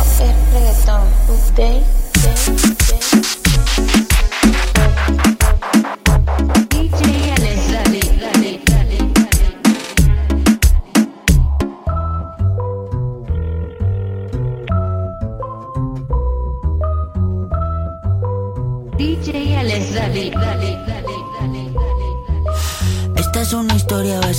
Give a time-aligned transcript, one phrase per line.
[0.00, 1.08] es reggaetón.
[1.28, 1.84] Update,
[2.22, 4.03] DJ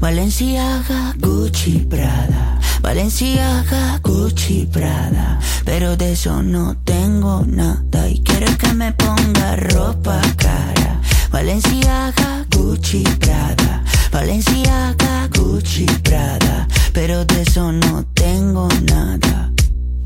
[0.00, 8.72] Valenciaga, Gucci, Prada Valenciaga, Gucci, Prada Pero de eso no tengo nada Y quiere que
[8.74, 18.68] me ponga ropa cara Valenciaga, Gucci, Prada Valenciaga, Gucci, Prada Pero de eso no tengo
[18.84, 19.52] nada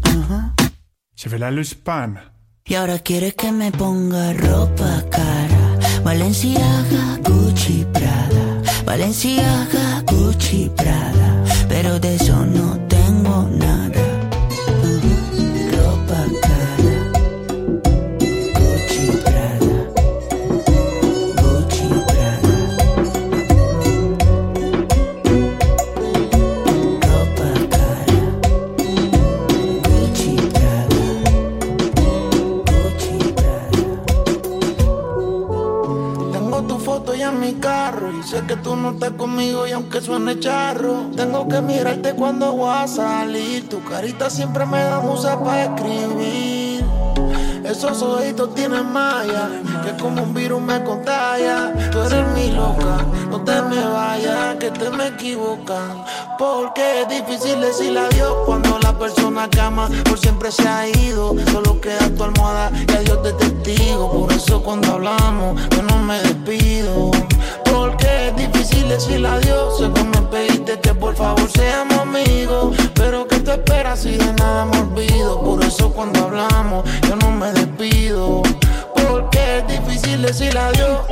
[0.03, 0.55] Ajá.
[1.15, 2.19] Je vais la loose pan.
[2.65, 5.79] Y ahora quiere que me ponga ropa cara.
[6.03, 8.52] Valenciaga, Gucci, Prada.
[8.85, 11.45] Valenciaga, Gucci, Prada.
[11.69, 13.82] Pero de eso no tengo nada.
[39.73, 43.69] Aunque suene charro, tengo que mirarte cuando voy a salir.
[43.69, 46.85] Tu carita siempre me da musa para escribir.
[47.65, 49.49] Esos ojitos tienen malla,
[49.85, 51.73] que como un virus me contagia.
[51.91, 56.05] Tú eres mi loca, no te me vayas, que te me equivocan.
[56.39, 61.35] Porque es difícil decirle adiós cuando la persona que ama por siempre se ha ido.
[61.51, 64.11] Solo queda tu almohada y adiós de testigo.
[64.11, 67.32] Por eso cuando hablamos yo no me despido.
[67.83, 69.79] Porque es difícil decirle adiós.
[69.79, 72.77] Sé que me pediste que por favor seamos amigos.
[72.95, 75.43] Pero que tú esperas si de nada me olvido.
[75.43, 78.43] Por eso cuando hablamos yo no me despido.
[79.43, 81.07] Es difícil decirle adiós.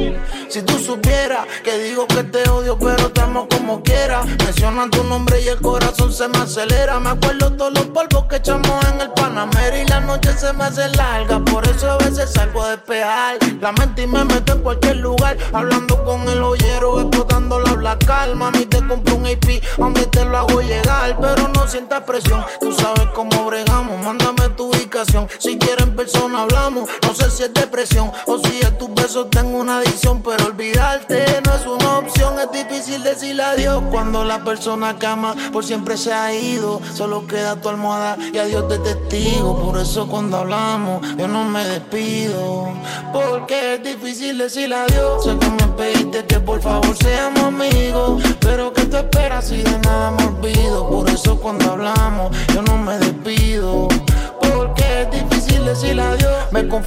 [0.49, 4.23] Si tú supieras que digo que te odio, pero amo como quiera.
[4.45, 6.99] Mencionan tu nombre y el corazón se me acelera.
[6.99, 10.65] Me acuerdo todos los polvos que echamos en el Panamera y la noche se me
[10.65, 11.39] hace larga.
[11.45, 15.37] Por eso a veces salgo a despejar la mente y me meto en cualquier lugar.
[15.53, 18.51] Hablando con el ollero, explotando la black calma.
[18.51, 21.17] Mami, te compro un AP, donde te lo hago llegar.
[21.21, 24.05] Pero no sientas presión, tú sabes cómo bregamos.
[24.05, 25.29] Mándame tu ubicación.
[25.39, 26.89] Si quieres en persona hablamos.
[27.03, 30.23] No sé si es depresión o si a tus besos tengo una adicción.
[30.23, 32.35] Pero olvidarte no es una opción.
[32.39, 36.81] Es difícil decirle adiós cuando la persona que ama por siempre se ha ido.
[36.95, 39.59] Solo queda tu almohada y adiós de testigo.
[39.61, 42.69] Por eso cuando hablamos yo no me despido.
[43.13, 45.25] Porque es difícil decirle adiós.
[45.25, 46.97] Sé que me pediste que por favor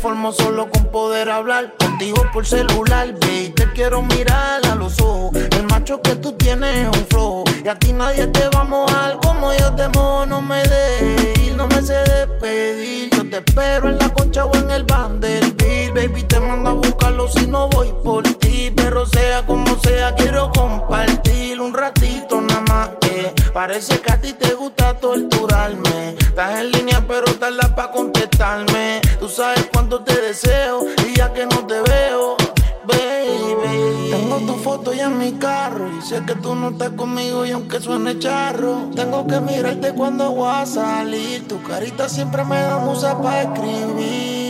[0.03, 3.53] Me conformo solo con poder hablar contigo por celular, baby.
[3.55, 5.31] Te quiero mirar a los ojos.
[5.51, 7.45] El macho que tú tienes es un flow.
[7.63, 10.25] Y a ti nadie te va a mojar como yo te mojo.
[10.25, 13.11] No me dejes no me sé despedir.
[13.11, 15.95] Yo te espero en la concha o en el Vanderbilt.
[15.95, 18.73] Baby, te mando a buscarlo si no voy por ti.
[18.75, 22.89] Pero sea como sea, quiero compartir un ratito nada más.
[22.99, 26.15] que Parece que a ti te gusta torturarme.
[26.19, 28.99] Estás en línea, pero tardas pa' contestarme
[29.33, 32.37] sabes cuánto te deseo y ya que no te veo,
[32.85, 34.11] baby.
[34.11, 37.51] Tengo tu foto ya en mi carro y sé que tú no estás conmigo y
[37.51, 41.47] aunque suene charro, tengo que mirarte cuando voy a salir.
[41.47, 44.42] Tu carita siempre me da musa para escribir.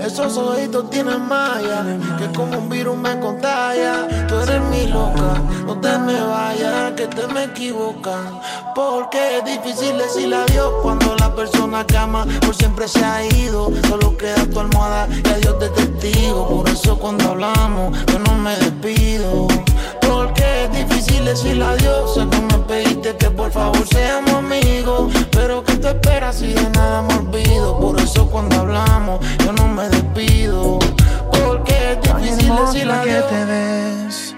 [0.00, 1.84] Esos ojitos tienen malla,
[2.18, 4.08] que como un virus me contagia.
[4.28, 8.40] Tú eres mi loca, no te me vayas, que te me equivocan.
[8.74, 13.70] Porque es difícil decirle adiós cuando la persona que ama por siempre se ha ido.
[13.88, 16.48] Solo queda tu almohada y adiós de testigo.
[16.48, 19.48] Por eso cuando hablamos, yo no me despido.
[20.60, 22.14] Porque es difícil decirle adiós.
[22.14, 25.12] Sé que me pediste que por favor seamos amigos.
[25.30, 27.78] Pero que tú esperas si de nada me olvido.
[27.80, 30.78] Por eso cuando hablamos, yo no me despido.
[31.32, 33.28] Porque es difícil decirle que adiós.
[33.28, 34.34] te ves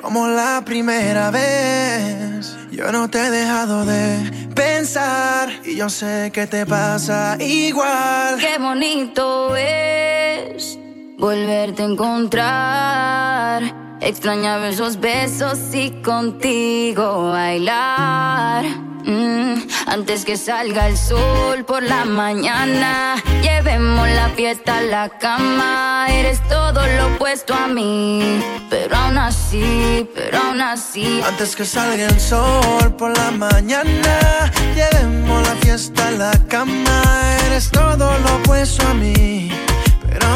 [0.00, 2.56] como la primera vez.
[2.70, 8.38] Yo no te he dejado de pensar y yo sé que te pasa igual.
[8.38, 10.78] Qué bonito es
[11.18, 13.62] volverte a encontrar.
[14.00, 18.64] Extrañaba esos besos y contigo bailar.
[19.04, 19.54] Mm,
[19.86, 26.06] antes que salga el sol por la mañana, llevemos la fiesta a la cama.
[26.10, 31.22] Eres todo lo opuesto a mí, pero aún así, pero aún así.
[31.26, 37.02] Antes que salga el sol por la mañana, llevemos la fiesta a la cama.
[37.46, 39.50] Eres todo lo opuesto a mí,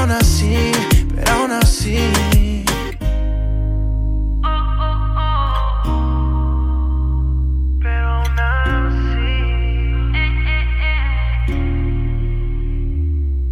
[0.03, 0.73] aún así,
[1.15, 2.65] pero aún así.
[7.81, 8.33] Pero aún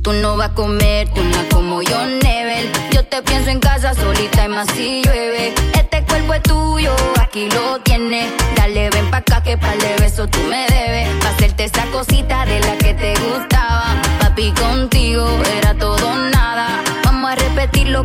[0.02, 2.68] Tú no vas a comerte una como yo, Nebel.
[2.92, 5.54] Yo te pienso en casa solita y más si llueve.
[5.74, 8.32] Este cuerpo es tuyo, aquí lo tienes.
[8.56, 11.08] Dale, ven pa' acá que para de beso tú me debes.
[11.22, 14.02] Pa' hacerte esa cosita de la que te gustaba.
[14.18, 15.28] Papi, contigo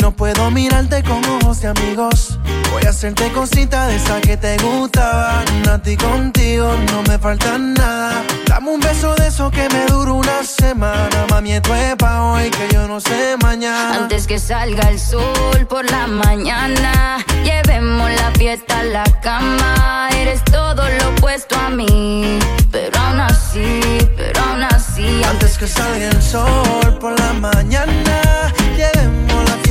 [0.00, 2.38] no puedo mirarte con ojos de amigos.
[2.72, 5.46] Voy a hacerte cosita de esa que te gustaban.
[5.68, 8.22] A ti contigo no me falta nada.
[8.46, 11.26] Dame un beso de eso que me dura una semana.
[11.30, 13.94] Mami, esto es pa' hoy que yo no sé mañana.
[13.94, 20.08] Antes que salga el sol por la mañana, llevemos la fiesta a la cama.
[20.12, 22.38] Eres todo lo opuesto a mí,
[22.70, 23.80] pero aún así,
[24.16, 25.22] pero aún así.
[25.24, 28.52] Antes que salga el sol por la mañana,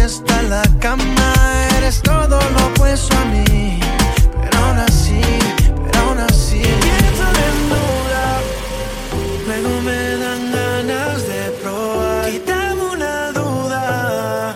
[0.05, 1.33] fiesta la cama.
[1.77, 3.79] Eres todo lo opuesto a mí,
[4.41, 5.21] pero aún así,
[5.83, 6.61] pero aún así.
[6.61, 8.25] Pienso desnuda,
[9.47, 12.29] luego me dan ganas de probar.
[12.29, 14.49] Quítame una duda,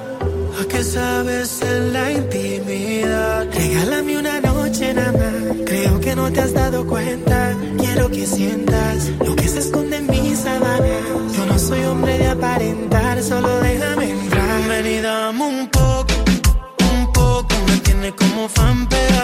[0.61, 3.47] ¿a qué sabes en la intimidad?
[3.51, 5.33] Regálame una noche nada más.
[5.65, 7.55] Creo que no te has dado cuenta.
[7.79, 10.99] Quiero que sientas lo que se esconde en mi sabana.
[11.35, 14.38] Yo no soy hombre de aparentar, solo déjame entrar.
[14.81, 16.13] Ven y dame un poco,
[16.93, 17.55] un poco.
[17.67, 19.18] Me tiene como fan pegado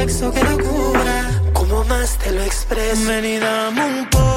[0.00, 1.42] sexo, que locura.
[1.52, 3.08] Como más te lo expreso.
[3.08, 4.29] Ven y dame un poco,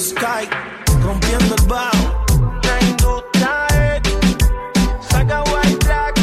[0.00, 0.48] Sky,
[1.04, 2.24] rompiendo el bajo.
[5.10, 6.18] Saca white black.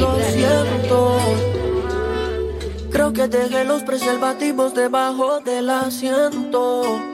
[0.00, 1.18] Lo siento.
[2.90, 7.13] Creo que dejé los preservativos debajo del asiento.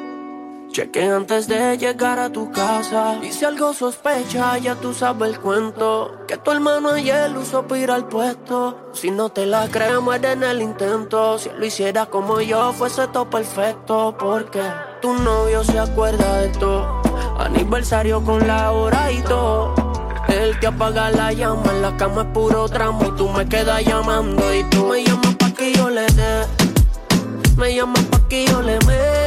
[0.73, 3.19] Cheque antes de llegar a tu casa.
[3.21, 6.13] Y si algo sospecha, ya tú sabes el cuento.
[6.29, 8.91] Que tu hermano ayer usó para ir al puesto.
[8.93, 11.39] Si no te la crees, muere en el intento.
[11.39, 14.15] Si lo hiciera como yo, fuese todo perfecto.
[14.17, 14.63] Porque
[15.03, 17.03] tu novio se acuerda de todo.
[17.41, 19.75] Aniversario con la hora y todo.
[20.29, 23.85] El que apaga la llama en la cama es puro tramo y tú me quedas
[23.85, 26.47] llamando y tú me llamas pa' que yo le dé.
[27.57, 29.20] Me llamas pa' que yo le meta.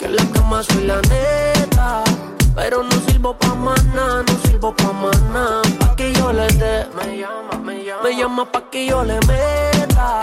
[0.00, 2.02] Que en la cama soy la neta.
[2.54, 4.94] Pero no sirvo pa' nada, no sirvo pa'
[5.30, 5.60] nada.
[5.78, 6.86] Pa' que yo le dé.
[6.96, 8.02] Me llama, me llama.
[8.02, 10.22] Me llama pa' que yo le meta.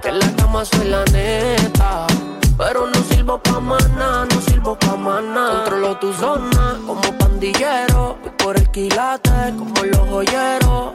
[0.00, 2.06] Que en la cama soy la neta.
[2.56, 5.56] Pero no sirvo pa' nada, no sirvo pa' nada.
[5.56, 8.16] Controlo tu zona como pandillero.
[8.22, 10.94] Voy por el quilate como los joyeros.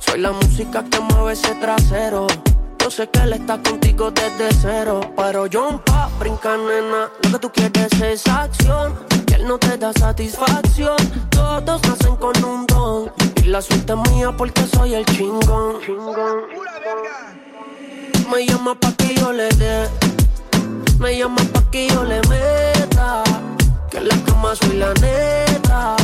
[0.00, 2.26] Soy la música que mueve ese trasero.
[2.86, 5.00] Yo sé que él está contigo desde cero.
[5.16, 7.10] Pero yo pa' brincar, nena.
[7.24, 8.94] Lo que tú quieres es acción.
[9.26, 10.96] Y él no te da satisfacción.
[11.30, 13.10] Todos nacen con un don.
[13.42, 15.78] Y la suerte es mía porque soy el chingón.
[18.30, 19.88] Me llama pa' que yo le dé.
[21.00, 23.24] Me llama pa' que yo le meta.
[23.90, 25.96] Que en la cama soy la neta.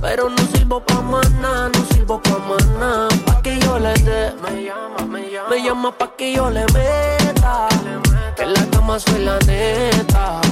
[0.00, 1.02] Pero no sirvo pa'
[1.42, 2.38] nada, no sirvo pa'
[2.78, 3.29] nada.
[3.40, 4.34] Pa' que yo le dé.
[4.42, 5.48] Me llama, me llama.
[5.48, 7.68] Me llama pa' que yo le meta.
[8.36, 10.42] Que en la cama soy la neta.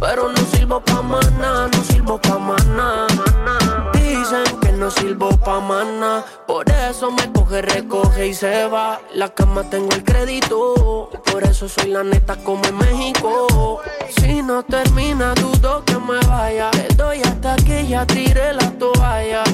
[0.00, 2.38] Pero no sirvo pa' nada, no sirvo pa'
[2.74, 3.90] nada.
[3.92, 6.24] Dicen que no sirvo pa' nada.
[6.46, 8.98] Por eso me coge, recoge y se va.
[9.12, 11.10] La cama tengo el crédito.
[11.30, 13.82] Por eso soy la neta como en México.
[14.16, 16.70] Si no termina, dudo que me vaya.
[16.72, 19.44] Le doy hasta que ya tire la toalla.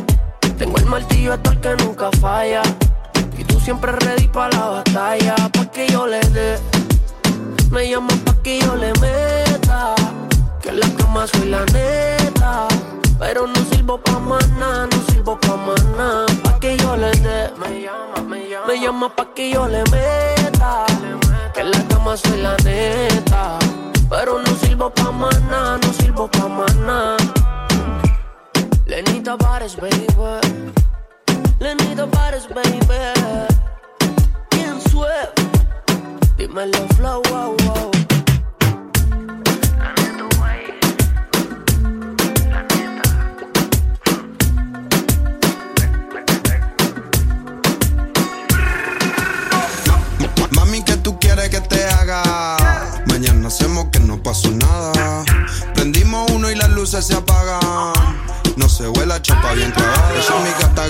[0.58, 2.62] Tengo el martillo hasta el que nunca falla.
[3.36, 5.34] Y tú siempre ready pa' la batalla.
[5.52, 6.58] Pa' que yo le dé.
[7.70, 9.94] Me llama pa' que yo le meta.
[10.62, 12.68] Que en la cama soy la neta.
[13.18, 14.20] Pero no sirvo pa'
[14.58, 15.56] nada, no sirvo pa'
[15.96, 16.26] nada.
[16.44, 17.50] Pa' que yo le dé.
[17.58, 18.66] Me llama, me llama.
[18.66, 20.86] Me llama pa' que yo le meta.
[21.52, 23.58] Que en la cama soy la neta.
[24.08, 25.10] Pero no sirvo pa'
[25.50, 26.48] nada, no sirvo pa'
[26.86, 27.16] nada.
[28.86, 30.03] Lenita Bares, baby.
[31.94, 32.80] Lenita Bares, baby.
[34.50, 35.28] ¿Quién suave?
[36.36, 37.90] Dímelo, flow, wow, wow.
[50.50, 52.22] Mami, ¿qué tú quieres que te haga?
[53.06, 55.24] Mañana hacemos que no pasó nada.
[55.74, 57.60] Prendimos uno y las luces se apagan.
[58.56, 60.12] No se huele a chapa bien cagada.
[60.12, 60.88] Ella mi gata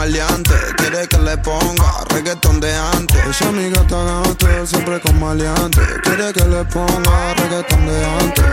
[0.00, 3.20] Quiere que le ponga reggaetón de antes.
[3.38, 5.82] Ella mi gata gante, siempre con maleante.
[6.02, 8.44] Quiere que le ponga reggaetón de antes.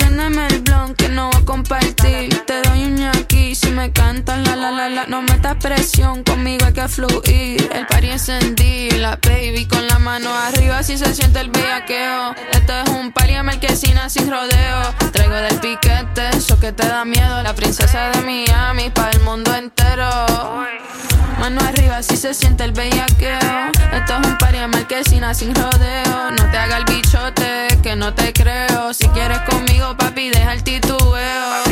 [0.00, 2.44] Préndeme el blon que no voy a compartir.
[2.44, 7.70] Te doy un aquí si me cantas No metas presión, conmigo hay que fluir.
[7.72, 12.34] El party encendido, la baby con la mano arriba si se siente el bellaqueo.
[12.52, 14.94] Esto es un party en marquesina sin rodeo.
[15.10, 17.42] Traigo del piquete, eso que te da miedo.
[17.42, 20.10] La princesa de Miami para el mundo entero.
[21.40, 23.70] Mano arriba si se siente el bellaqueo.
[23.94, 26.30] Esto es un party en marquesina sin rodeo.
[26.32, 28.92] No te haga el bichote, que no te creo.
[28.92, 31.62] Si quieres conmigo, papi, deja el titubeo.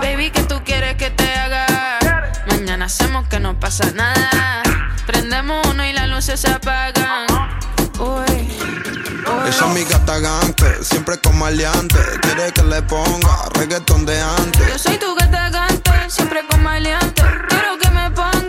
[0.00, 1.69] Baby, que tú quieres que te haga?
[2.90, 4.64] Hacemos que no pasa nada.
[5.06, 7.24] Prendemos uno y las luces se apagan.
[8.00, 8.58] Uy.
[9.46, 12.00] Ella es mi gata gante, siempre con maleante.
[12.20, 14.66] Quiere que le ponga reggaetón de antes.
[14.66, 17.22] Yo soy tu gata gante, siempre con maleante.
[17.48, 18.39] Quiero que me pongan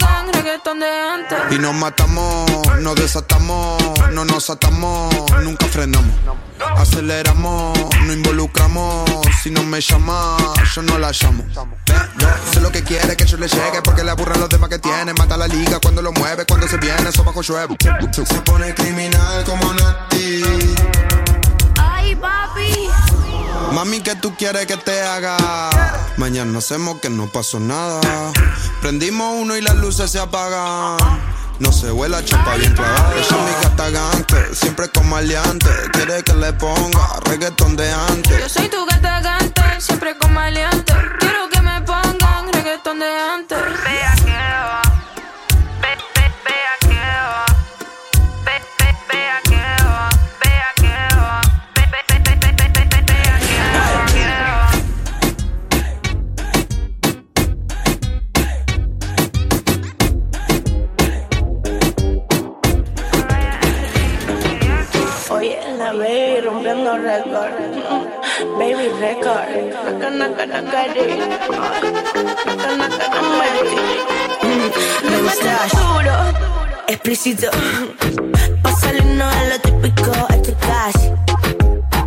[0.52, 1.38] reggaetón de antes.
[1.52, 3.82] Y nos matamos, nos desatamos,
[4.12, 6.12] no nos atamos, nunca frenamos.
[6.78, 9.10] Aceleramos, no involucramos.
[9.42, 10.38] Si no me llama,
[10.76, 11.44] yo no la llamo.
[11.54, 14.80] Yo sé lo que quiere que yo le llegue porque le aburran los demás que
[14.80, 15.14] tiene.
[15.14, 17.78] Mata la liga cuando lo mueve, cuando se viene, eso bajo llueve.
[18.12, 20.44] Se pone criminal como Nati.
[21.80, 22.90] Ay, papi.
[23.74, 25.38] Mami, ¿qué tú quieres que te haga?
[26.18, 28.02] Mañana hacemos que no pasó nada.
[28.82, 30.98] Prendimos uno y las luces se apagan.
[31.60, 33.14] No se vuela chapa bien clavada.
[33.14, 35.70] Ella es mi gata gante, siempre con maleante.
[35.94, 38.40] Quiere que le ponga reggaetón de antes.
[38.40, 40.94] Yo soy tu gata gante, siempre con maleante.
[41.20, 43.58] Quiero que me pongan reggaetón de antes.
[77.22, 77.52] Explícito.
[78.64, 81.12] Pa' salirnos de lo típico, esto es casi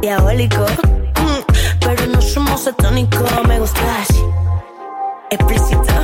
[0.01, 0.67] diabólico.
[1.81, 4.09] Pero no somos satánicos, me gustas
[5.31, 5.95] explícito.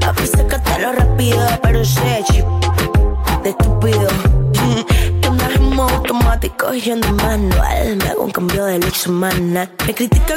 [0.00, 2.44] Papi, sácatelo rápido, pero sé chip
[3.42, 4.08] de estúpido.
[5.20, 7.96] Que andas en automático y yo en manual.
[7.96, 9.70] Me hago un cambio de look semanal.
[9.86, 10.31] Me critican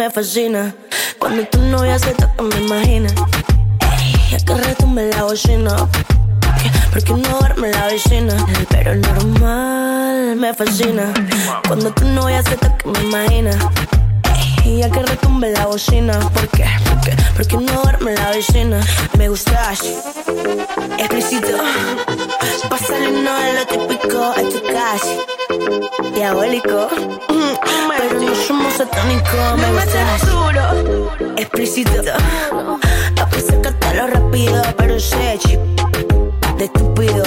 [0.00, 0.74] me fascina.
[1.18, 3.10] Cuando tu novia se toca, me imagina.
[3.98, 5.76] Ey, a que retumbe la bocina.
[6.90, 8.34] Porque no duerme la vecina.
[8.70, 11.12] Pero normal, me fascina.
[11.68, 13.50] Cuando tu novia se toca, me imagina.
[14.64, 16.18] Y a que retumbe la bocina.
[16.30, 16.64] ¿Por qué?
[16.88, 17.14] ¿Por qué?
[17.36, 18.80] Porque no duerme la vecina.
[19.18, 19.82] Me gustas
[20.96, 21.58] explícito.
[22.68, 26.88] Pa' salirnos de lo típico, esto es casi diabólico.
[27.28, 27.54] Mm,
[27.98, 31.34] Pero no somos satánicos, me gustas Duro.
[31.36, 32.12] explícito.
[33.16, 35.60] Papi, sácatelo rápido, pero sé chip
[36.56, 37.24] de estúpido.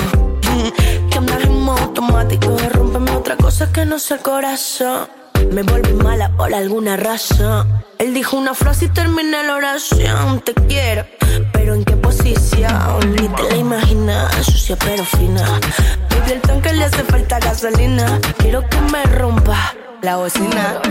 [0.50, 2.58] Mm, Que andas en modo automático.
[2.74, 5.08] Rómpeme otra cosa que no sea el corazón.
[5.52, 7.84] Me volví mala por alguna razón.
[8.00, 10.42] Él dijo una frase y terminé la oración.
[10.42, 11.06] Te quiero,
[11.52, 13.16] pero ¿en qué posición?
[13.16, 15.44] Ni te la imaginas, sucia pero fina.
[16.10, 18.20] Baby, el tanque le hace falta gasolina.
[18.38, 20.82] Quiero que me rompa la bocina.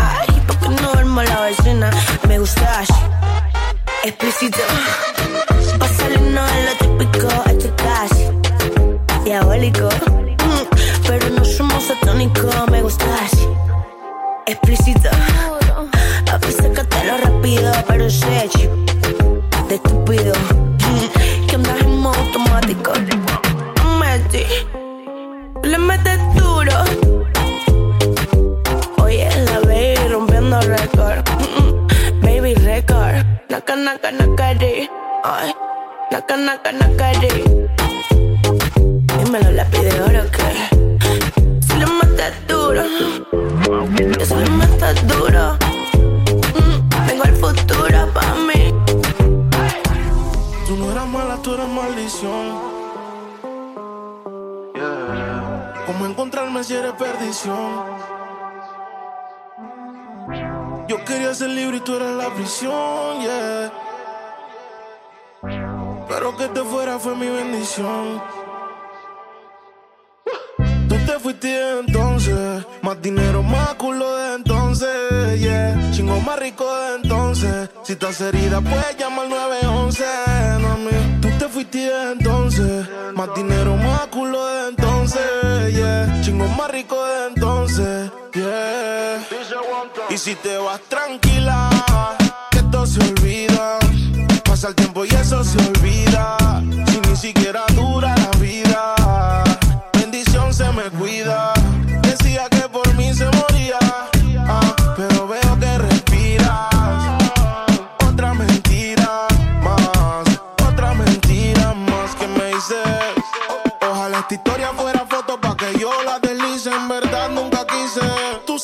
[0.00, 1.90] Ay, porque no duermo la vecina.
[2.28, 2.88] Me gustas
[4.04, 4.58] explícito.
[5.78, 8.26] Pa' salirnos de lo típico, esto es casi
[9.24, 9.88] diabólico.
[9.88, 12.82] Mm, Pero no somos satánicos, me
[14.46, 15.10] gustas explícito.
[16.26, 18.48] Papi, sácatelo rápido, pero sé
[19.68, 20.34] de estúpido.
[20.34, 22.92] Mm, Que andas en modo automático.
[23.98, 24.44] Metí,
[25.62, 26.72] le metes duro.
[29.02, 31.24] Oye, la baby rompiendo récord.
[31.38, 33.24] Mm, Baby record.
[33.48, 34.08] Naka, naka.
[35.24, 35.54] Ay,
[36.12, 37.68] naka, naka, naka, de.
[39.18, 40.75] Dímelo, la pide oro que.
[42.26, 42.82] Metes duro.
[44.18, 45.56] Que si le metes duro.
[46.56, 48.74] Mm, Vengo al futuro pa' mí.
[50.66, 52.44] Tú no eras mala, tú eras maldición.
[54.74, 55.74] Yeah.
[55.86, 57.84] ¿Cómo encontrarme si eres perdición?
[60.88, 63.72] Yo quería ser libre y tú eras la prisión, yeah.
[66.08, 68.20] Pero que te fuera fue mi bendición
[71.06, 72.64] te fuiste entonces.
[72.82, 75.40] Más dinero, más culo de entonces.
[75.40, 77.70] Yeah, chingo más rico de entonces.
[77.84, 80.04] Si estás herida, pues llama al 911.
[80.60, 82.86] Mami, tú te fuiste entonces.
[83.14, 85.74] Más dinero, más culo de entonces.
[85.74, 88.10] Yeah, chingo más rico de entonces.
[88.34, 89.22] Yeah.
[90.10, 91.70] Y si te vas tranquila,
[92.50, 93.78] que esto se olvida.
[94.44, 96.36] Pasa el tiempo y eso se olvida.
[96.88, 98.05] Si ni siquiera dura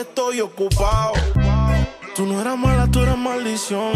[0.00, 1.12] estoy ocupado.
[2.14, 3.92] Tú no eras mala, tú eras maldición.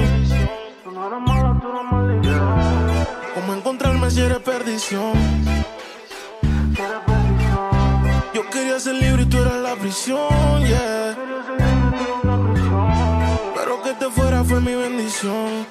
[0.85, 3.07] Tú no eras mala, tú eras maldición.
[3.35, 5.12] ¿Cómo encontrarme si eres perdición?
[8.35, 11.17] Yo quería ser libre y tú eras la prisión, yeah.
[13.57, 15.67] Pero que te fuera fue mi bendición.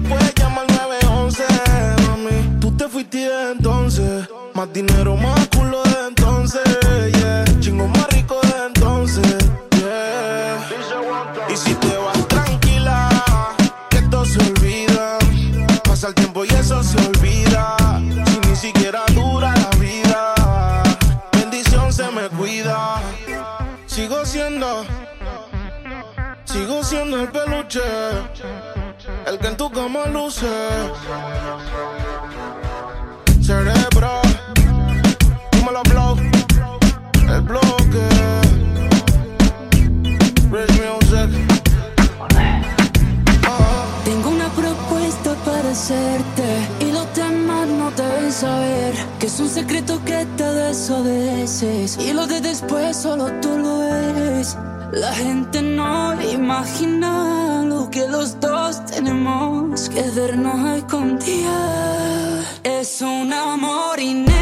[0.00, 1.44] vida, pues llama al 911,
[2.08, 2.60] mami.
[2.60, 5.48] Tú te fuiste entonces, más dinero, más
[37.28, 38.08] el bloque.
[44.04, 50.00] Tengo una propuesta para hacerte y los demás no deben saber que es un secreto
[50.04, 54.56] que te desobedeces y lo de después solo tú lo eres.
[54.92, 58.55] La gente no imagina lo que los dos
[58.96, 62.60] tenemos que vernos a escondidas.
[62.64, 64.35] Es un amor inés